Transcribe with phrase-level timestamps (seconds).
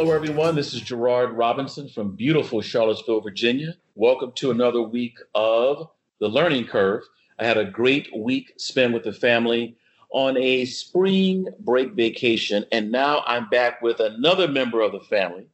[0.00, 0.54] Hello, everyone.
[0.54, 3.74] This is Gerard Robinson from beautiful Charlottesville, Virginia.
[3.94, 7.02] Welcome to another week of The Learning Curve.
[7.38, 9.76] I had a great week spent with the family
[10.08, 15.50] on a spring break vacation, and now I'm back with another member of the family.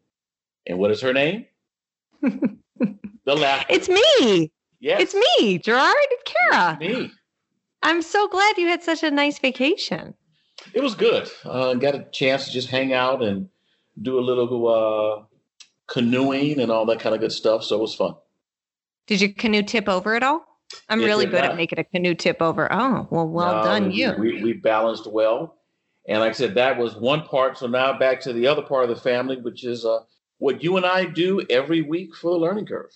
[0.64, 1.46] And what is her name?
[2.22, 2.56] the
[3.26, 3.66] laughter.
[3.68, 4.52] It's me.
[4.78, 5.12] Yes.
[5.12, 5.96] It's me, Gerard.
[6.24, 6.78] Cara.
[6.80, 7.12] It's me.
[7.82, 10.14] I'm so glad you had such a nice vacation.
[10.72, 11.28] It was good.
[11.44, 13.48] Uh, got a chance to just hang out and
[14.00, 15.22] do a little uh,
[15.86, 17.64] canoeing and all that kind of good stuff.
[17.64, 18.14] So it was fun.
[19.06, 20.44] Did your canoe tip over at all?
[20.88, 21.52] I'm It really good not.
[21.52, 22.68] at making a canoe tip over.
[22.72, 24.14] Oh, well, well No, done, we- you.
[24.18, 25.56] We, we balanced well.
[26.08, 27.58] And like I said, that was one part.
[27.58, 30.00] So now back to the other part of the family, which is uh,
[30.38, 32.90] what you and I do every week for the learning curve.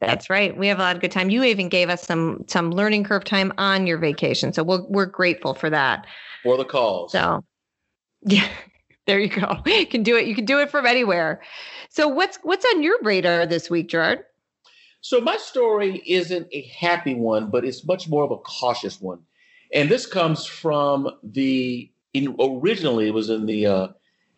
[0.00, 0.56] That's right.
[0.56, 1.30] We have a lot of good time.
[1.30, 5.04] You even gave us some some learning curve time on your vacation, so we're we're
[5.06, 6.06] grateful for that.
[6.42, 7.12] For the calls.
[7.12, 7.44] So,
[8.22, 8.48] yeah,
[9.06, 9.56] there you go.
[9.66, 10.26] You can do it.
[10.26, 11.40] You can do it from anywhere.
[11.88, 14.24] So, what's what's on your radar this week, Gerard?
[15.02, 19.20] So my story isn't a happy one, but it's much more of a cautious one.
[19.72, 23.88] And this comes from the in, originally it was in the uh,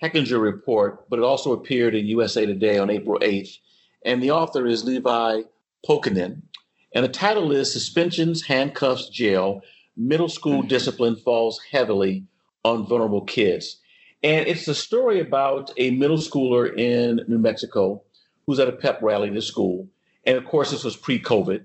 [0.02, 3.58] Hechinger report, but it also appeared in USA Today on April 8th.
[4.05, 5.42] And the author is Levi
[5.88, 6.42] Pokanen.
[6.94, 9.62] And the title is Suspensions, Handcuffs, Jail,
[9.96, 12.24] Middle School Discipline Falls Heavily
[12.64, 13.78] on Vulnerable Kids.
[14.22, 18.02] And it's a story about a middle schooler in New Mexico
[18.46, 19.88] who's at a pep rally to school.
[20.24, 21.64] And of course, this was pre COVID,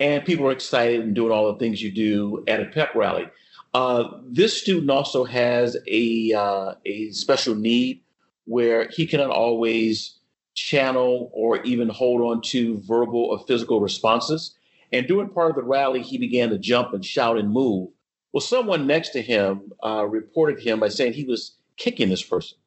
[0.00, 3.26] and people are excited and doing all the things you do at a pep rally.
[3.72, 8.02] Uh, this student also has a, uh, a special need
[8.44, 10.18] where he cannot always
[10.54, 14.54] channel or even hold on to verbal or physical responses.
[14.92, 17.88] And during part of the rally, he began to jump and shout and move.
[18.32, 22.58] Well, someone next to him uh, reported him by saying he was kicking this person.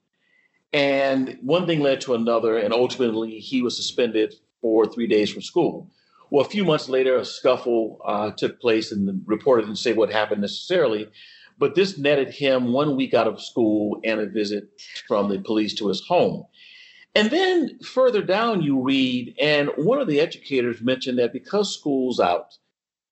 [0.73, 5.41] And one thing led to another, and ultimately he was suspended for three days from
[5.41, 5.90] school.
[6.29, 9.94] Well, a few months later, a scuffle uh, took place, and the reporter didn't say
[9.94, 11.07] what happened necessarily,
[11.57, 14.69] but this netted him one week out of school and a visit
[15.07, 16.45] from the police to his home.
[17.16, 22.19] And then further down, you read, and one of the educators mentioned that because school's
[22.19, 22.57] out,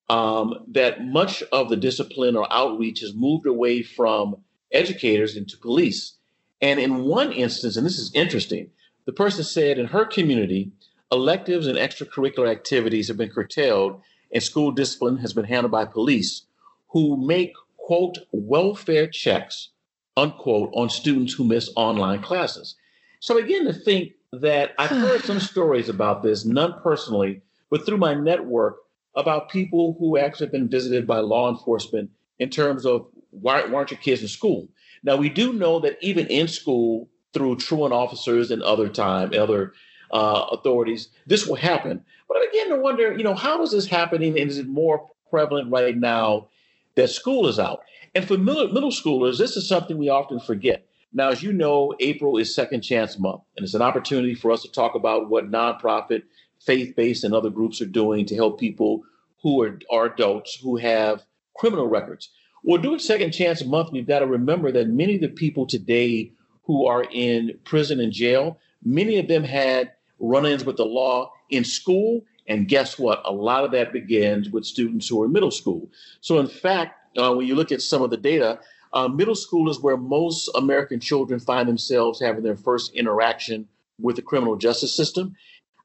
[0.10, 4.36] um, that much of the discipline or outreach has moved away from
[4.75, 6.13] educators into police.
[6.62, 8.69] And in one instance, and this is interesting,
[9.06, 10.72] the person said in her community,
[11.12, 16.44] electives and extracurricular activities have been curtailed and school discipline has been handled by police
[16.90, 19.69] who make, quote, welfare checks,
[20.18, 22.75] unquote, on students who miss online classes.
[23.19, 27.85] So I begin to think that I've heard some stories about this, none personally, but
[27.85, 28.78] through my network
[29.16, 32.09] about people who actually have been visited by law enforcement
[32.40, 33.08] in terms of
[33.41, 34.69] why, why aren't your kids in school?
[35.03, 39.73] Now we do know that even in school, through truant officers and other time, other
[40.12, 42.03] uh, authorities, this will happen.
[42.28, 44.40] But I begin to wonder, you know, how is this happening?
[44.40, 46.47] And is it more prevalent right now
[46.96, 47.81] that school is out?
[48.16, 50.88] And for middle, middle schoolers, this is something we often forget.
[51.12, 54.62] Now, as you know, April is Second Chance Month, and it's an opportunity for us
[54.63, 56.23] to talk about what nonprofit,
[56.66, 59.03] faith based, and other groups are doing to help people
[59.41, 61.23] who are, are adults who have
[61.56, 62.29] criminal records.
[62.68, 66.31] Well, during Second Chance Month, we've got to remember that many of the people today
[66.64, 71.31] who are in prison and jail, many of them had run ins with the law
[71.52, 72.26] in school.
[72.48, 73.22] And guess what?
[73.24, 75.88] A lot of that begins with students who are in middle school.
[76.22, 78.59] So, in fact, uh, when you look at some of the data,
[78.94, 83.68] uh, middle school is where most American children find themselves having their first interaction
[84.02, 85.36] with the criminal justice system.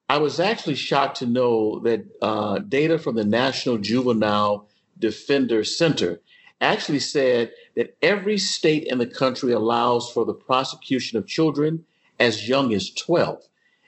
[0.09, 4.67] I was actually shocked to know that uh, data from the National Juvenile
[4.99, 6.21] Defender Center
[6.61, 11.85] actually said that every state in the country allows for the prosecution of children
[12.19, 13.43] as young as 12.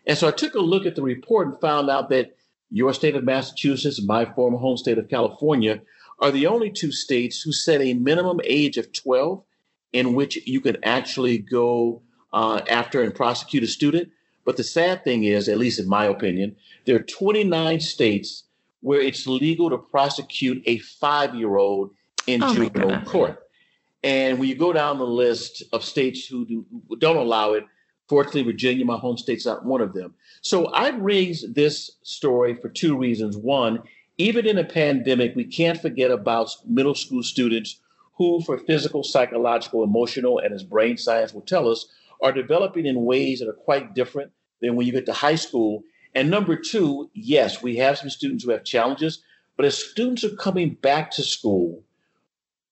[0.06, 2.36] And so I took a look at the report and found out that
[2.70, 5.80] your state of Massachusetts my former home state of California
[6.18, 9.42] are the only two states who set a minimum age of 12
[9.92, 12.00] in which you can actually go
[12.32, 14.10] uh, after and prosecute a student.
[14.44, 18.44] But the sad thing is, at least in my opinion, there are 29 states
[18.80, 21.90] where it's legal to prosecute a five year old
[22.26, 23.38] in Oh juvenile court.
[24.04, 27.64] And when you go down the list of states who, do, who don't allow it,
[28.08, 30.14] fortunately, Virginia, my home state's not one of them.
[30.40, 33.36] So I raised this story for two reasons.
[33.36, 33.82] One,
[34.18, 37.80] even in a pandemic, we can't forget about middle school students
[38.14, 41.86] who, for physical, psychological, emotional, and as brain science will tell us,
[42.20, 45.82] are developing in ways that are quite different than when you get to high school.
[46.14, 49.22] And number two, yes, we have some students who have challenges,
[49.56, 51.82] but as students are coming back to school,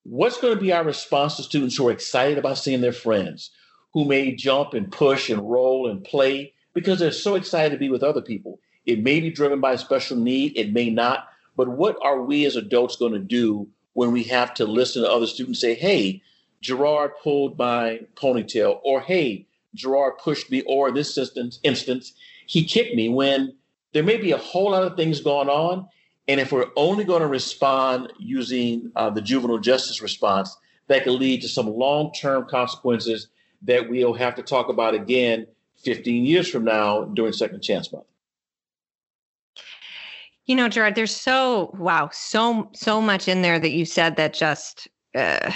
[0.05, 3.50] what's going to be our response to students who are excited about seeing their friends,
[3.93, 7.91] who may jump and push and roll and play because they're so excited to be
[7.91, 8.58] with other people.
[8.87, 11.29] It may be driven by a special need, it may not.
[11.56, 15.11] But what are we as adults going to do when we have to listen to
[15.11, 16.23] other students say, hey,
[16.61, 22.12] Gerard pulled my ponytail, or hey, Gerard pushed me, or in this instance, instance,
[22.46, 23.55] he kicked me when
[23.93, 25.88] there may be a whole lot of things going on.
[26.31, 30.56] And if we're only going to respond using uh, the juvenile justice response,
[30.87, 33.27] that could lead to some long term consequences
[33.62, 35.49] that we'll have to talk about again
[35.82, 38.05] 15 years from now during Second Chance Month.
[40.47, 44.32] You know, Gerard, there's so wow, so so much in there that you said that
[44.32, 44.87] just
[45.17, 45.50] uh,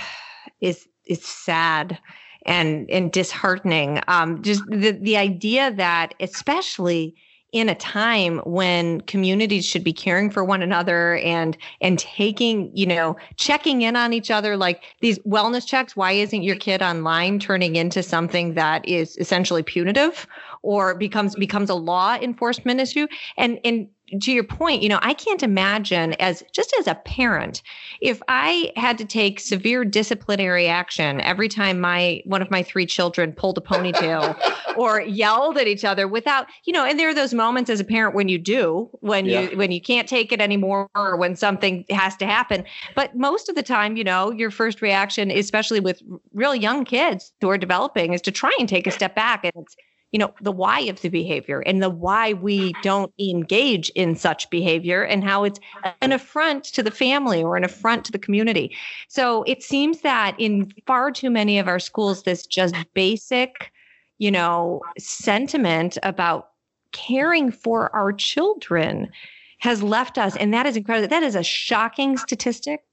[0.61, 2.00] is is sad
[2.47, 4.00] and and disheartening.
[4.09, 7.15] Um, just the the idea that, especially
[7.54, 12.84] in a time when communities should be caring for one another and and taking you
[12.84, 14.56] know checking in on each other.
[14.56, 19.62] Like these wellness checks why isn't your kid online turning into something that is essentially
[19.62, 20.26] punitive
[20.62, 23.06] or becomes becomes a law enforcement issue?
[23.36, 23.88] And and
[24.20, 27.62] to your point, you know, I can't imagine as just as a parent,
[28.00, 32.87] if I had to take severe disciplinary action every time my one of my three
[32.87, 34.38] children pulled a ponytail
[34.76, 37.84] or yelled at each other without, you know, and there are those moments as a
[37.84, 39.43] parent when you do, when yeah.
[39.43, 42.64] you when you can't take it anymore or when something has to happen.
[42.94, 46.02] But most of the time, you know, your first reaction, especially with
[46.32, 49.44] real young kids who are developing, is to try and take a step back.
[49.44, 49.76] And it's
[50.14, 54.49] you know the why of the behavior and the why we don't engage in such
[54.49, 55.58] behavior and how it's
[56.02, 58.75] an affront to the family or an affront to the community.
[59.08, 63.72] So it seems that in far too many of our schools this just basic
[64.19, 66.50] you know sentiment about
[66.93, 69.11] caring for our children
[69.58, 70.37] has left us.
[70.37, 71.08] And that is incredible.
[71.08, 72.84] That is a shocking statistic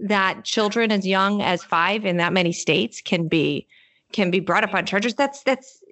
[0.00, 3.68] that children as young as 5 in that many states can be
[4.14, 5.14] can be brought up on charges.
[5.14, 5.82] That's that's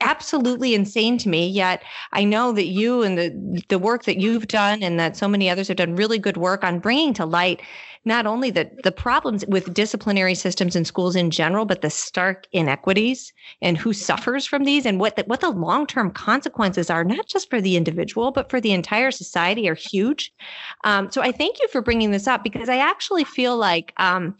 [0.00, 1.82] absolutely insane to me yet
[2.12, 5.50] i know that you and the the work that you've done and that so many
[5.50, 7.60] others have done really good work on bringing to light
[8.06, 12.46] not only the the problems with disciplinary systems in schools in general but the stark
[12.52, 17.26] inequities and who suffers from these and what the, what the long-term consequences are not
[17.26, 20.32] just for the individual but for the entire society are huge.
[20.84, 24.34] Um, so i thank you for bringing this up because i actually feel like um,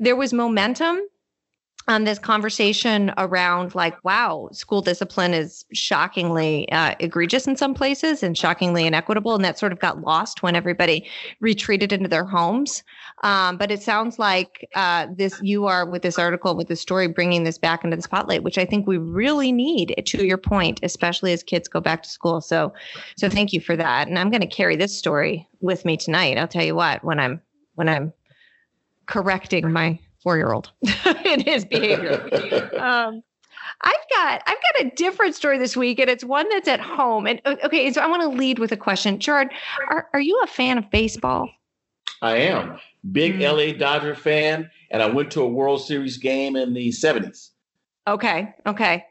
[0.00, 0.98] there was momentum
[1.90, 8.22] um, this conversation around like, wow, school discipline is shockingly uh, egregious in some places
[8.22, 11.04] and shockingly inequitable, and that sort of got lost when everybody
[11.40, 12.84] retreated into their homes.
[13.24, 17.08] Um, but it sounds like uh, this you are with this article with this story
[17.08, 20.00] bringing this back into the spotlight, which I think we really need.
[20.06, 22.40] To your point, especially as kids go back to school.
[22.40, 22.72] So,
[23.16, 24.06] so thank you for that.
[24.06, 26.38] And I'm going to carry this story with me tonight.
[26.38, 27.40] I'll tell you what when I'm
[27.74, 28.12] when I'm
[29.06, 30.70] correcting my four year old
[31.24, 32.22] in his behavior.
[32.78, 33.22] um,
[33.82, 37.26] I've got I've got a different story this week, and it's one that's at home.
[37.26, 39.48] And okay, so I want to lead with a question, Gerard.
[39.88, 41.48] Are are you a fan of baseball?
[42.22, 42.78] I am
[43.12, 43.72] big mm-hmm.
[43.72, 47.52] LA Dodger fan, and I went to a World Series game in the seventies.
[48.06, 49.06] Okay, okay.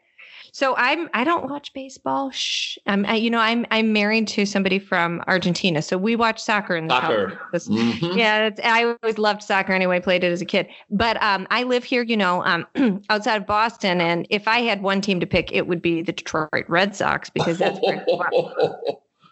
[0.52, 2.32] So I'm I don't watch baseball.
[2.32, 2.78] Shh.
[2.86, 6.76] I'm I, you know I'm I'm married to somebody from Argentina, so we watch soccer
[6.76, 7.40] in the soccer.
[7.54, 8.18] Mm-hmm.
[8.18, 10.00] Yeah, I always loved soccer anyway.
[10.00, 12.66] Played it as a kid, but um, I live here, you know, um,
[13.10, 16.14] outside of Boston, and if I had one team to pick, it would be the
[16.14, 17.80] Detroit Red Sox because that's.
[17.80, 18.06] Where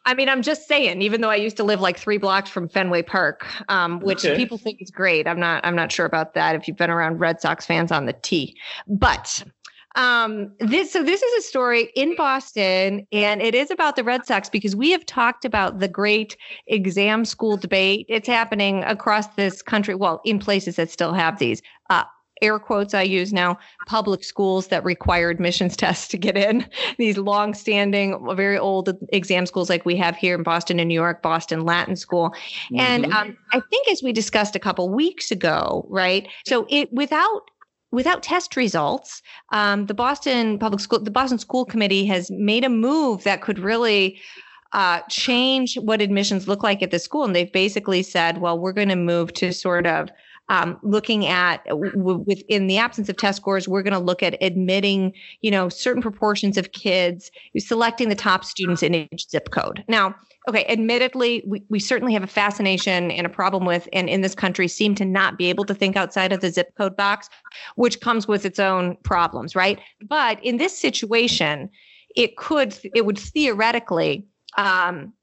[0.08, 1.02] I mean, I'm just saying.
[1.02, 4.38] Even though I used to live like three blocks from Fenway Park, um, which okay.
[4.38, 5.66] people think is great, I'm not.
[5.66, 6.56] I'm not sure about that.
[6.56, 8.56] If you've been around Red Sox fans on the T,
[8.88, 9.44] but
[9.98, 14.26] um, this so this is a story in Boston, and it is about the Red
[14.26, 16.38] Sox because we have talked about the great
[16.68, 18.06] exam school debate.
[18.08, 19.96] It's happening across this country.
[19.96, 21.62] Well, in places that still have these.
[21.90, 22.04] Uh,
[22.44, 26.68] air quotes I use now, public schools that require admissions tests to get in.
[27.00, 31.24] These long-standing, very old exam schools like we have here in Boston and New York,
[31.24, 32.30] Boston Latin School.
[32.30, 32.80] Mm-hmm.
[32.80, 36.28] And um, I think as we discussed a couple weeks ago, right?
[36.46, 37.42] So it without
[37.92, 42.70] without test results, um, the Boston Public School, the Boston School Committee has made a
[42.70, 44.20] move that could really
[44.74, 47.24] uh, change what admissions look like at the school.
[47.24, 50.10] And they've basically said, well, we're going to move to sort of
[50.50, 54.38] um, looking at w- within the absence of test scores, we're going to look at
[54.42, 59.84] admitting, you know, certain proportions of kids, selecting the top students in each zip code.
[59.88, 60.16] Now,
[60.48, 64.36] okay, admittedly, we, we certainly have a fascination and a problem with, and in this
[64.36, 67.30] country seem to not be able to think outside of the zip code box,
[67.76, 69.80] which comes with its own problems, right?
[70.08, 71.70] But in this situation,
[72.16, 74.26] it could, it would theoretically
[74.58, 75.14] um,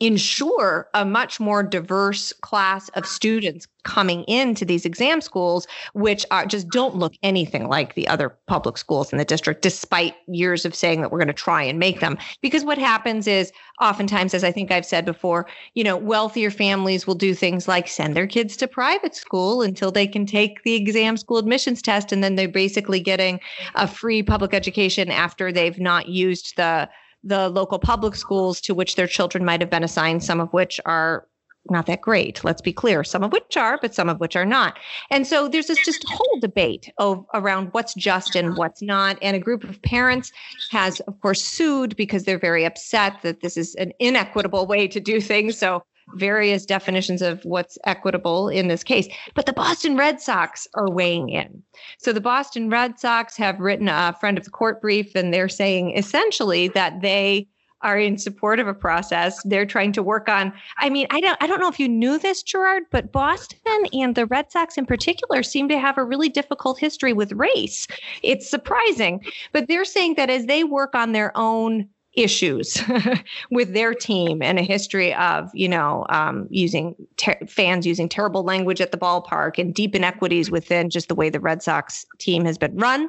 [0.00, 6.44] ensure a much more diverse class of students coming into these exam schools which are
[6.44, 10.74] just don't look anything like the other public schools in the district despite years of
[10.74, 12.18] saying that we're going to try and make them.
[12.42, 17.06] Because what happens is oftentimes as i think i've said before you know wealthier families
[17.06, 20.74] will do things like send their kids to private school until they can take the
[20.74, 23.38] exam school admissions test and then they're basically getting
[23.74, 26.88] a free public education after they've not used the
[27.24, 30.80] the local public schools to which their children might have been assigned, some of which
[30.86, 31.26] are
[31.70, 32.42] not that great.
[32.44, 33.04] Let's be clear.
[33.04, 34.78] Some of which are, but some of which are not.
[35.10, 39.18] And so there's this just whole debate of around what's just and what's not.
[39.20, 40.32] And a group of parents
[40.70, 45.00] has, of course, sued because they're very upset that this is an inequitable way to
[45.00, 45.58] do things.
[45.58, 45.84] So
[46.14, 49.08] various definitions of what's equitable in this case.
[49.34, 51.62] But the Boston Red Sox are weighing in.
[51.98, 55.48] So the Boston Red Sox have written a friend of the court brief, and they're
[55.48, 57.48] saying essentially that they
[57.82, 59.40] are in support of a process.
[59.44, 60.52] They're trying to work on.
[60.78, 64.14] I mean, I don't I don't know if you knew this, Gerard, but Boston and
[64.14, 67.86] the Red Sox in particular seem to have a really difficult history with race.
[68.22, 69.24] It's surprising.
[69.52, 71.88] But they're saying that as they work on their own
[72.18, 72.82] issues
[73.50, 78.42] with their team and a history of you know um, using ter- fans using terrible
[78.42, 82.44] language at the ballpark and deep inequities within just the way the Red Sox team
[82.44, 83.08] has been run.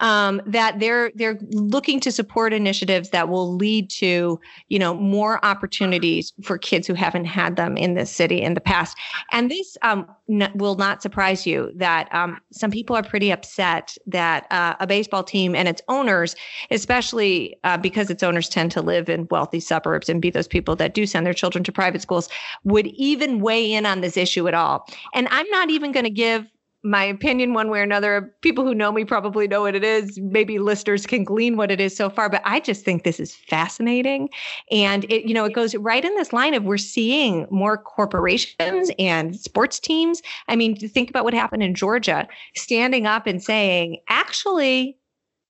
[0.00, 5.44] Um, that they're they're looking to support initiatives that will lead to you know more
[5.44, 8.96] opportunities for kids who haven't had them in this city in the past.
[9.32, 13.96] And this um, n- will not surprise you that um, some people are pretty upset
[14.06, 16.36] that uh, a baseball team and its owners,
[16.70, 20.76] especially uh, because its owners tend to live in wealthy suburbs and be those people
[20.76, 22.28] that do send their children to private schools,
[22.64, 24.86] would even weigh in on this issue at all.
[25.14, 26.50] And I'm not even going to give
[26.84, 28.34] my opinion one way or another.
[28.42, 30.18] People who know me probably know what it is.
[30.20, 33.34] Maybe listeners can glean what it is so far, but I just think this is
[33.34, 34.28] fascinating.
[34.70, 38.90] And it, you know, it goes right in this line of we're seeing more corporations
[38.98, 40.20] and sports teams.
[40.48, 44.98] I mean, think about what happened in Georgia, standing up and saying, actually,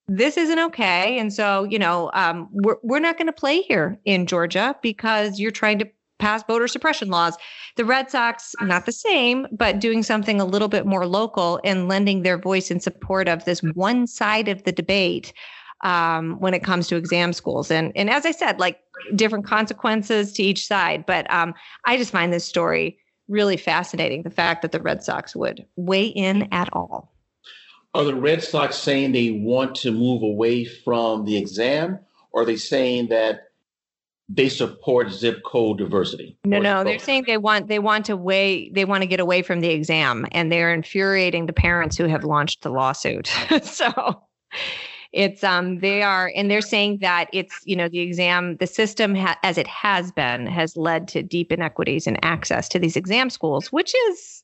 [0.08, 1.18] this isn't okay.
[1.18, 5.38] And so, you know, um, we're, we're not going to play here in Georgia because
[5.40, 7.36] you're trying to pass voter suppression laws.
[7.76, 11.88] The Red Sox, not the same, but doing something a little bit more local and
[11.88, 15.32] lending their voice in support of this one side of the debate
[15.82, 17.70] um, when it comes to exam schools.
[17.70, 18.80] And, and as I said, like
[19.14, 21.04] different consequences to each side.
[21.06, 21.54] But um,
[21.86, 26.06] I just find this story really fascinating the fact that the Red Sox would weigh
[26.06, 27.13] in at all.
[27.94, 32.00] Are the Red Sox saying they want to move away from the exam,
[32.32, 33.48] or are they saying that
[34.28, 36.36] they support zip code diversity?
[36.44, 39.42] No, no, they're saying they want they want to weigh they want to get away
[39.42, 43.28] from the exam, and they're infuriating the parents who have launched the lawsuit.
[43.62, 44.22] so
[45.14, 49.14] it's um they are and they're saying that it's you know the exam the system
[49.14, 53.30] ha- as it has been has led to deep inequities in access to these exam
[53.30, 54.42] schools which is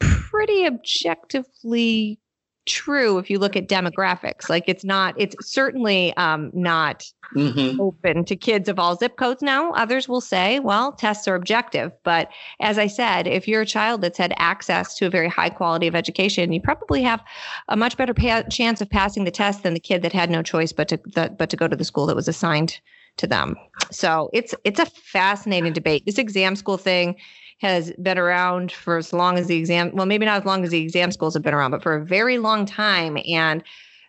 [0.00, 2.20] pretty objectively
[2.68, 4.48] true if you look at demographics.
[4.48, 7.80] Like it's not, it's certainly um, not mm-hmm.
[7.80, 9.72] open to kids of all zip codes now.
[9.72, 11.92] Others will say, well, tests are objective.
[12.04, 15.50] But as I said, if you're a child that's had access to a very high
[15.50, 17.22] quality of education, you probably have
[17.68, 20.42] a much better pa- chance of passing the test than the kid that had no
[20.42, 22.80] choice but to the, but to go to the school that was assigned
[23.16, 23.56] to them.
[23.90, 26.04] So it's it's a fascinating debate.
[26.06, 27.16] This exam school thing
[27.58, 30.70] has been around for as long as the exam, well, maybe not as long as
[30.70, 33.18] the exam schools have been around, but for a very long time.
[33.28, 33.62] And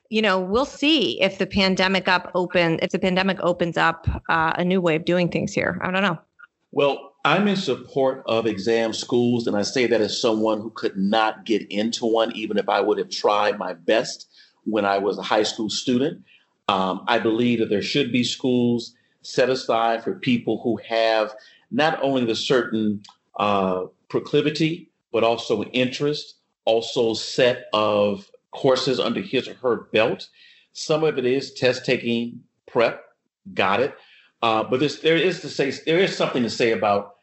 [0.09, 4.53] you know, we'll see if the pandemic up open if the pandemic opens up uh,
[4.55, 5.79] a new way of doing things here.
[5.83, 6.17] I don't know.
[6.71, 10.97] Well, I'm in support of exam schools, and I say that as someone who could
[10.97, 14.27] not get into one, even if I would have tried my best
[14.65, 16.23] when I was a high school student.
[16.67, 21.33] Um, I believe that there should be schools set aside for people who have
[21.71, 23.01] not only the certain
[23.39, 30.27] uh, proclivity, but also interest, also set of courses under his or her belt.
[30.73, 33.03] Some of it is test taking prep,
[33.53, 33.95] got it.
[34.41, 37.15] Uh, but this, there is to say there is something to say about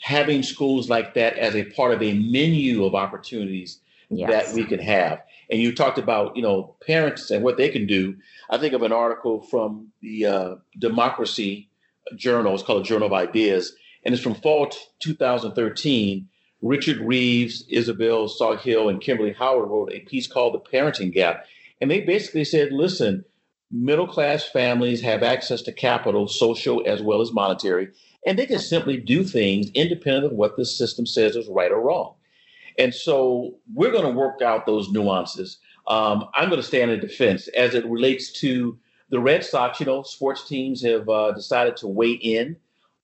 [0.00, 4.30] having schools like that as a part of a menu of opportunities yes.
[4.30, 5.22] that we can have.
[5.50, 8.16] And you talked about you know parents and what they can do.
[8.50, 11.68] I think of an article from the uh, Democracy
[12.16, 12.54] Journal.
[12.54, 13.74] It's called a Journal of Ideas,
[14.04, 16.28] and it's from fall t- 2013.
[16.62, 21.46] Richard Reeves, Isabel Sawhill, and Kimberly Howard wrote a piece called The Parenting Gap.
[21.80, 23.24] And they basically said, listen,
[23.70, 27.88] middle class families have access to capital, social as well as monetary,
[28.26, 31.80] and they can simply do things independent of what the system says is right or
[31.80, 32.14] wrong.
[32.78, 35.58] And so we're going to work out those nuances.
[35.86, 38.78] Um, I'm going to stand in defense as it relates to
[39.08, 39.80] the Red Sox.
[39.80, 42.56] You know, sports teams have uh, decided to weigh in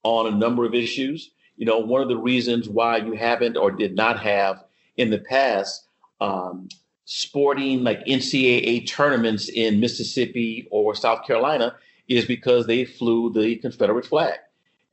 [0.03, 1.31] on a number of issues.
[1.57, 4.63] You know, one of the reasons why you haven't or did not have
[4.95, 5.87] in the past
[6.21, 6.67] um,
[7.05, 11.75] sporting like NCAA tournaments in Mississippi or South Carolina
[12.07, 14.39] is because they flew the Confederate flag.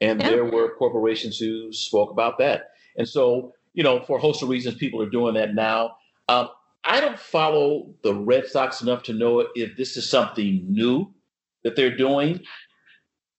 [0.00, 0.30] And yeah.
[0.30, 2.70] there were corporations who spoke about that.
[2.96, 5.96] And so, you know, for a host of reasons, people are doing that now.
[6.28, 6.48] Um,
[6.84, 11.12] I don't follow the Red Sox enough to know if this is something new
[11.62, 12.40] that they're doing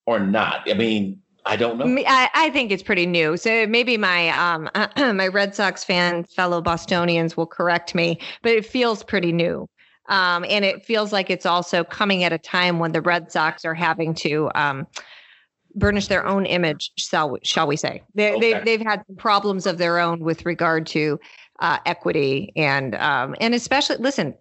[0.06, 0.70] or not.
[0.70, 2.04] I mean, I don't know.
[2.08, 3.38] I, I think it's pretty new.
[3.38, 4.70] So maybe my um
[5.16, 9.70] my Red Sox fan fellow Bostonians will correct me, but it feels pretty new.
[10.08, 13.66] Um, and it feels like it's also coming at a time when the Red Sox
[13.66, 14.86] are having to um,
[15.76, 18.04] burnish their own image, shall, shall we say.
[18.14, 18.40] They, okay.
[18.40, 21.20] they've, they've had problems of their own with regard to
[21.60, 24.36] uh, equity and um, and especially listen,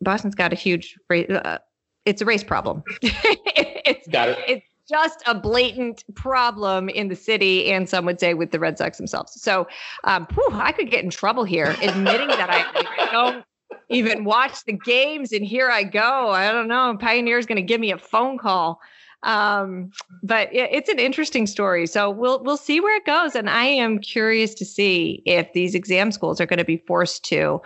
[0.00, 1.58] Boston's got a huge uh,
[2.04, 2.82] it's a race problem.
[3.02, 4.38] it's, got it.
[4.46, 8.78] It's just a blatant problem in the city, and some would say with the Red
[8.78, 9.40] Sox themselves.
[9.40, 9.66] So,
[10.04, 13.44] um, whew, I could get in trouble here admitting that I, don't
[13.88, 16.30] even watch the games, and here I go.
[16.30, 16.96] I don't know.
[17.00, 18.80] Pioneer's going to give me a phone call.
[19.22, 19.90] Um,
[20.22, 21.86] but it's an interesting story.
[21.86, 25.74] So we'll we'll see where it goes, and I am curious to see if these
[25.74, 27.60] exam schools are going to be forced to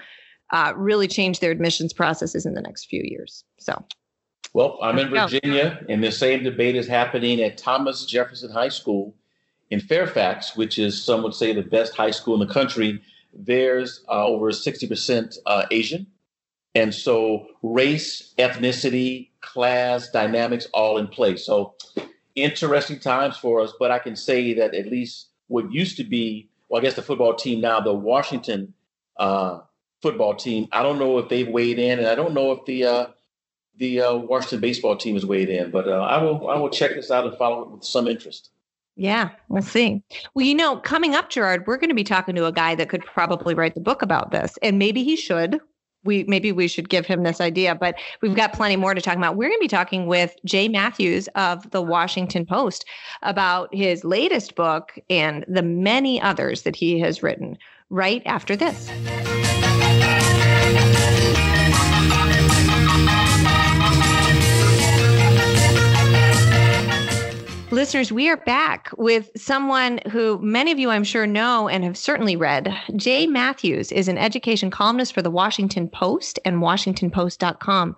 [0.52, 3.44] uh, really change their admissions processes in the next few years.
[3.58, 3.84] So
[4.52, 9.14] well, I'm in Virginia, and the same debate is happening at Thomas Jefferson High School
[9.70, 13.00] in Fairfax, which is some would say the best high school in the country.
[13.32, 16.06] There's uh, over 60% uh, Asian.
[16.74, 21.36] And so race, ethnicity, class, dynamics all in play.
[21.36, 21.74] So
[22.34, 23.72] interesting times for us.
[23.78, 27.02] But I can say that at least what used to be, well, I guess the
[27.02, 28.74] football team now, the Washington
[29.16, 29.60] uh,
[30.02, 32.84] football team, I don't know if they've weighed in, and I don't know if the
[32.84, 33.06] uh,
[33.80, 35.70] the uh, Washington baseball team has weighed in.
[35.70, 38.50] But uh, I will I will check this out and follow it with some interest.
[38.94, 40.02] Yeah, we'll see.
[40.34, 42.90] Well, you know, coming up, Gerard, we're going to be talking to a guy that
[42.90, 45.58] could probably write the book about this, and maybe he should.
[46.04, 49.16] We maybe we should give him this idea, but we've got plenty more to talk
[49.16, 49.36] about.
[49.36, 52.86] We're going to be talking with Jay Mathews of the Washington Post
[53.22, 57.58] about his latest book and the many others that he has written.
[57.90, 58.88] Right after this.
[67.72, 71.96] Listeners, we are back with someone who many of you, I'm sure, know and have
[71.96, 72.76] certainly read.
[72.96, 77.94] Jay Mathews is an education columnist for the Washington Post and WashingtonPost.com.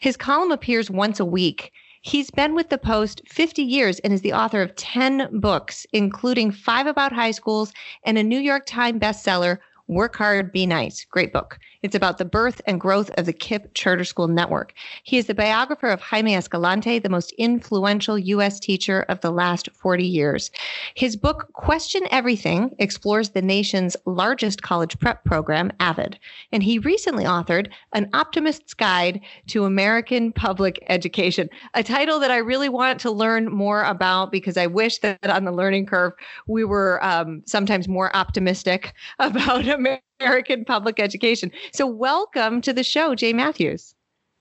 [0.00, 1.72] His column appears once a week.
[2.00, 6.50] He's been with the Post 50 years and is the author of 10 books, including
[6.50, 11.04] five about high schools and a New York Times bestseller, Work Hard, Be Nice.
[11.04, 11.58] Great book.
[11.82, 14.72] It's about the birth and growth of the KIPP Charter School Network.
[15.02, 18.60] He is the biographer of Jaime Escalante, the most influential U.S.
[18.60, 20.50] teacher of the last 40 years.
[20.94, 26.18] His book, Question Everything, explores the nation's largest college prep program, AVID.
[26.52, 32.38] And he recently authored An Optimist's Guide to American Public Education, a title that I
[32.38, 36.12] really want to learn more about because I wish that on the learning curve
[36.46, 41.50] we were um, sometimes more optimistic about America American public education.
[41.72, 43.94] So, welcome to the show, Jay Mathews.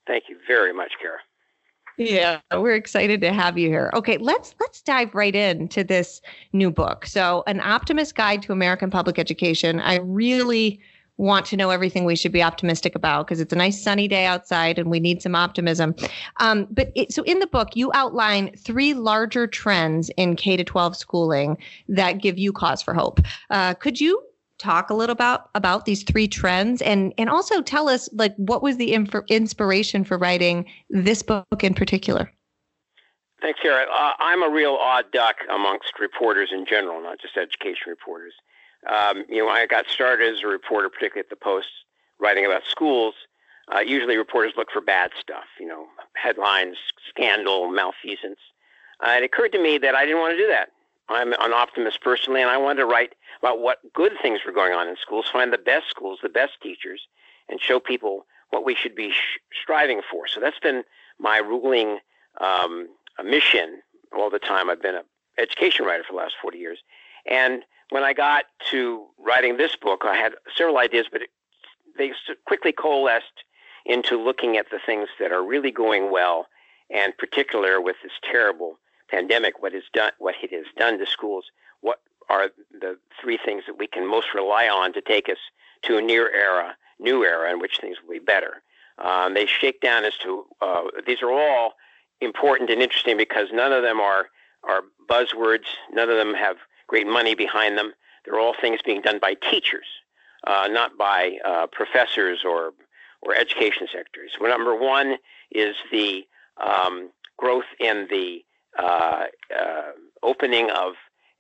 [0.08, 1.18] Thank you very much, Cara.
[1.98, 3.92] Yeah, we're excited to have you here.
[3.94, 6.22] Okay, let's let's dive right into this
[6.54, 7.06] new book.
[7.06, 9.80] So, An Optimist Guide to American Public Education.
[9.80, 10.80] I really
[11.18, 14.26] want to know everything we should be optimistic about because it's a nice sunny day
[14.26, 15.94] outside and we need some optimism.
[16.40, 20.64] Um, but it, so in the book, you outline three larger trends in K to
[20.64, 21.58] 12 schooling
[21.90, 23.20] that give you cause for hope.
[23.52, 24.20] Uh, could you
[24.62, 28.62] talk a little about about these three trends and and also tell us like what
[28.62, 32.32] was the inf- inspiration for writing this book in particular?
[33.42, 33.86] Thanks Cara.
[33.92, 38.34] Uh, i'm a real odd duck amongst reporters in general not just education reporters.
[38.88, 41.70] Um, you know i got started as a reporter particularly at the post
[42.20, 43.16] writing about schools.
[43.74, 46.78] Uh, usually reporters look for bad stuff you know headlines
[47.10, 48.40] scandal malfeasance.
[49.04, 50.70] Uh, it occurred to me that i didn't want to do that
[51.10, 54.74] i'm an optimist personally and i wanted to write about what good things were going
[54.74, 57.02] on in schools, find the best schools, the best teachers,
[57.50, 60.28] and show people what we should be sh- striving for.
[60.28, 60.84] So that's been
[61.20, 62.00] my ruling
[62.40, 62.88] um,
[63.24, 63.82] mission
[64.16, 64.70] all the time.
[64.70, 65.04] I've been an
[65.38, 66.80] education writer for the last 40 years.
[67.26, 71.30] And when I got to writing this book, I had several ideas, but it,
[71.98, 72.12] they
[72.46, 73.44] quickly coalesced
[73.86, 76.46] into looking at the things that are really going well,
[76.92, 78.78] and particular with this terrible
[79.12, 81.46] pandemic, what is done, what it has done to schools,
[81.82, 85.38] what are the three things that we can most rely on to take us
[85.84, 88.64] to a near era, new era in which things will be better.
[88.98, 91.74] Um, they shake down as to uh, these are all
[92.22, 94.28] important and interesting because none of them are
[94.64, 95.66] are buzzwords.
[95.92, 97.94] None of them have great money behind them.
[98.24, 99.88] They're all things being done by teachers,
[100.46, 102.74] uh, not by uh, professors or
[103.24, 104.32] or education secretaries.
[104.40, 105.18] Well, number one
[105.52, 106.26] is the
[106.58, 108.44] um, growth in the
[108.80, 109.26] uh,
[109.58, 109.92] uh,
[110.24, 110.94] opening of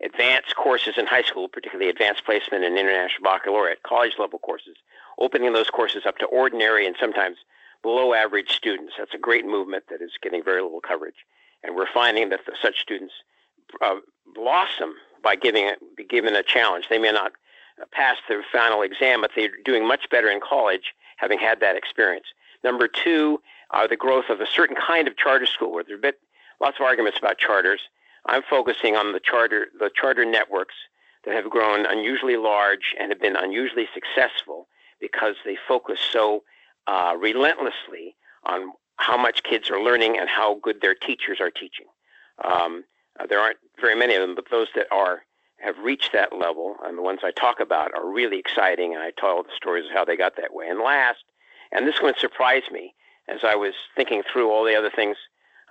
[0.03, 4.75] advanced courses in high school, particularly advanced placement and international baccalaureate, college level courses,
[5.19, 7.37] opening those courses up to ordinary and sometimes
[7.83, 8.93] below average students.
[8.97, 11.25] That's a great movement that is getting very little coverage.
[11.63, 13.13] And we're finding that the, such students
[13.81, 13.95] uh,
[14.33, 16.85] blossom by giving be given a challenge.
[16.89, 17.33] They may not
[17.91, 22.25] pass their final exam, but they're doing much better in college having had that experience.
[22.63, 23.41] Number two,
[23.71, 26.13] uh, the growth of a certain kind of charter school where they're a been
[26.61, 27.81] lots of arguments about charters.
[28.27, 30.75] I'm focusing on the charter, the charter networks
[31.25, 34.67] that have grown unusually large and have been unusually successful
[34.99, 36.43] because they focus so
[36.87, 41.87] uh, relentlessly on how much kids are learning and how good their teachers are teaching.
[42.43, 42.83] Um,
[43.19, 45.23] uh, there aren't very many of them, but those that are
[45.59, 49.11] have reached that level, and the ones I talk about are really exciting, and I
[49.11, 50.67] tell the stories of how they got that way.
[50.67, 51.23] And last,
[51.71, 52.95] and this one surprised me
[53.27, 55.17] as I was thinking through all the other things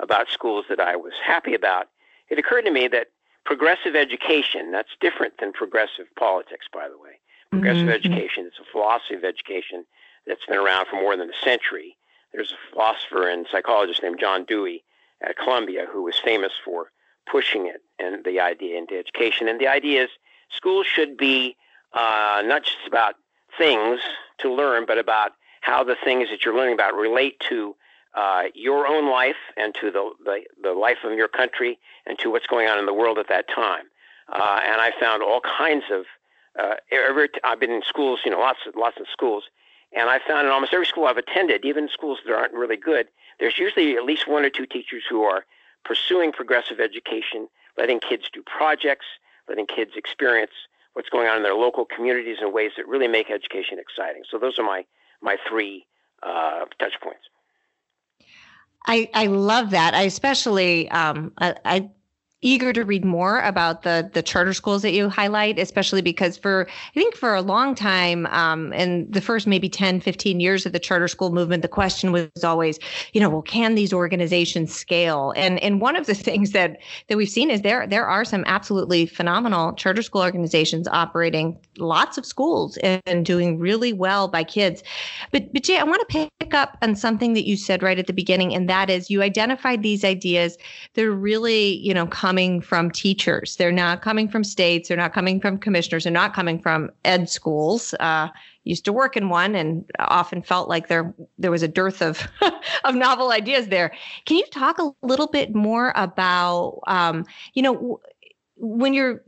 [0.03, 1.89] about schools that I was happy about,
[2.29, 3.09] it occurred to me that
[3.45, 7.19] progressive education, that's different than progressive politics, by the way.
[7.51, 8.13] Progressive mm-hmm.
[8.13, 9.85] education is a philosophy of education
[10.27, 11.97] that's been around for more than a century.
[12.33, 14.85] There's a philosopher and psychologist named John Dewey
[15.21, 16.93] at Columbia who was famous for
[17.31, 19.49] pushing it and the idea into education.
[19.49, 20.11] And the idea is
[20.51, 21.57] schools should be
[21.93, 23.17] uh, not just about
[23.59, 24.01] things
[24.39, 27.75] to learn, but about how the things that you're learning about relate to
[28.15, 32.31] uh, your own life and to the, the, the life of your country and to
[32.31, 33.85] what's going on in the world at that time.
[34.33, 36.05] Uh, and I found all kinds of
[36.59, 39.45] uh, every I've been in schools, you know, lots of lots of schools,
[39.97, 43.09] and I found in almost every school I've attended, even schools that aren't really good,
[43.39, 45.45] there's usually at least one or two teachers who are
[45.85, 49.07] pursuing progressive education, letting kids do projects,
[49.49, 50.53] letting kids experience
[50.95, 54.23] what's going on in their local communities in ways that really make education exciting.
[54.29, 54.85] So those are my
[55.23, 55.87] my three
[56.23, 57.23] uh, touch points.
[58.87, 59.95] I, I love that.
[59.95, 61.91] I especially um, I, I
[62.43, 66.67] eager to read more about the the charter schools that you highlight especially because for
[66.69, 70.73] i think for a long time um, in the first maybe 10 15 years of
[70.73, 72.79] the charter school movement the question was always
[73.13, 75.33] you know well can these organizations scale?
[75.37, 78.45] And and one of the things that that we've seen is there there are some
[78.47, 84.83] absolutely phenomenal charter school organizations operating lots of schools and, doing really well by kids.
[85.31, 88.07] But but jay i want to pick up on something that you said right at
[88.07, 90.57] the beginning and that is you identified these ideas.
[90.95, 93.57] They're really you know coming from teachers.
[93.57, 94.87] They're not coming from states.
[94.87, 96.05] They're not coming from commissioners.
[96.05, 97.93] They're not coming from ed schools.
[97.99, 98.29] Uh,
[98.63, 102.29] used to work in one and often felt like there there was a dearth of
[102.85, 103.91] of novel ideas there.
[104.27, 108.01] Can you talk a little bit more about um, you know
[108.57, 109.23] when you're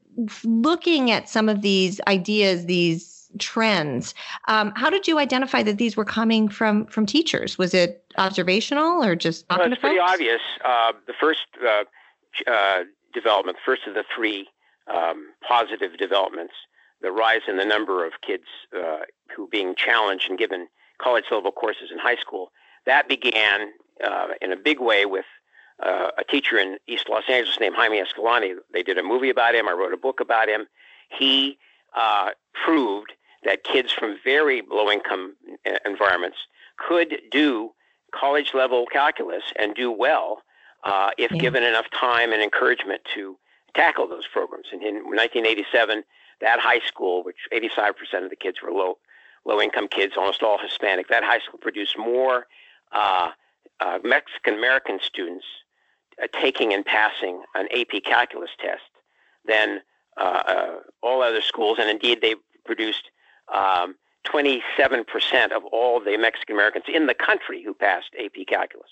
[0.44, 4.14] looking at some of these ideas, these trends.
[4.46, 7.58] Um, how did you identify that these were coming from from teachers?
[7.58, 10.42] Was it observational or just well, it's pretty obvious.
[10.64, 11.84] Uh, the first uh,
[12.46, 14.48] uh, development, first of the three
[14.92, 16.54] um, positive developments,
[17.00, 18.44] the rise in the number of kids
[18.76, 19.00] uh,
[19.34, 20.68] who are being challenged and given
[21.00, 22.52] college level courses in high school,
[22.86, 23.72] that began
[24.04, 25.24] uh, in a big way with
[25.84, 28.54] uh, a teacher in East Los Angeles named Jaime Escalante.
[28.72, 29.68] They did a movie about him.
[29.68, 30.66] I wrote a book about him.
[31.08, 31.58] He
[31.96, 32.30] uh,
[32.64, 33.12] proved
[33.44, 35.34] that kids from very low income
[35.84, 36.38] environments
[36.76, 37.72] could do
[38.14, 40.42] college level calculus and do well
[40.84, 41.38] uh, if yeah.
[41.38, 43.36] given enough time and encouragement to
[43.74, 44.66] tackle those programs.
[44.72, 46.04] And in 1987,
[46.40, 48.98] that high school, which 85% of the kids were low
[49.44, 52.46] low income kids, almost all Hispanic, that high school produced more
[52.92, 53.30] uh,
[53.80, 55.44] uh, Mexican American students
[56.22, 58.82] uh, taking and passing an AP calculus test
[59.46, 59.80] than
[60.16, 61.78] uh, uh, all other schools.
[61.80, 63.10] And indeed, they produced
[63.52, 65.04] um, 27%
[65.50, 68.90] of all the Mexican Americans in the country who passed AP calculus.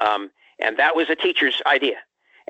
[0.00, 1.96] Um, and that was a teacher's idea.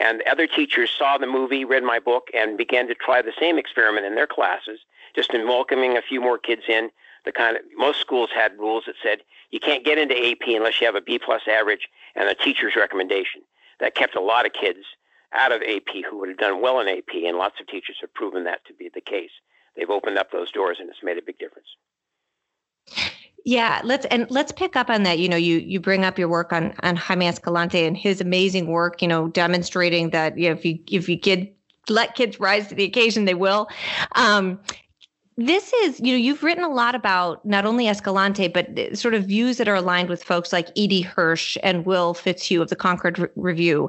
[0.00, 3.58] And other teachers saw the movie, read my book, and began to try the same
[3.58, 4.80] experiment in their classes,
[5.14, 6.90] just in welcoming a few more kids in.
[7.24, 10.80] The kind of most schools had rules that said you can't get into AP unless
[10.80, 13.42] you have a B plus average and a teacher's recommendation.
[13.80, 14.84] That kept a lot of kids
[15.32, 18.14] out of AP who would have done well in AP, and lots of teachers have
[18.14, 19.30] proven that to be the case.
[19.76, 21.68] They've opened up those doors, and it's made a big difference.
[23.48, 25.18] Yeah, let's and let's pick up on that.
[25.18, 28.66] You know, you you bring up your work on on Jaime Escalante and his amazing
[28.66, 29.00] work.
[29.00, 31.48] You know, demonstrating that you know, if you if you kid
[31.88, 33.66] let kids rise to the occasion, they will.
[34.16, 34.60] Um,
[35.38, 38.66] this is, you know, you've written a lot about not only Escalante, but
[38.98, 41.02] sort of views that are aligned with folks like E.D.
[41.02, 43.88] Hirsch and Will Fitzhugh of the Concord Re- Review.